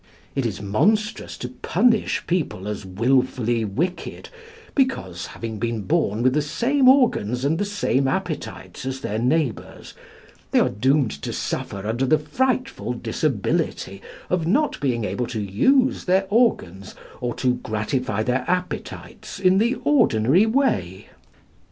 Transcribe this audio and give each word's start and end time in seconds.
It 0.33 0.47
is 0.47 0.63
monstrous 0.63 1.37
to 1.37 1.47
punish 1.49 2.25
people 2.25 2.67
as 2.67 2.87
wilfully 2.87 3.63
wicked 3.63 4.29
because, 4.73 5.27
having 5.27 5.59
been 5.59 5.81
born 5.83 6.23
with 6.23 6.33
the 6.33 6.41
same 6.41 6.89
organs 6.89 7.45
and 7.45 7.59
the 7.59 7.65
same 7.65 8.07
appetites 8.07 8.83
as 8.83 9.01
their 9.01 9.19
neighbours, 9.19 9.93
they 10.49 10.59
are 10.59 10.69
doomed 10.69 11.11
to 11.21 11.31
suffer 11.31 11.85
under 11.85 12.07
the 12.07 12.17
frightful 12.17 12.93
disability 12.93 14.01
of 14.27 14.47
not 14.47 14.79
being 14.79 15.05
able 15.05 15.27
to 15.27 15.39
use 15.39 16.05
their 16.05 16.25
organs 16.31 16.95
or 17.19 17.35
to 17.35 17.57
gratify 17.57 18.23
their 18.23 18.43
appetites 18.47 19.39
in 19.39 19.59
the 19.59 19.75
ordinary 19.83 20.47
way. 20.47 21.09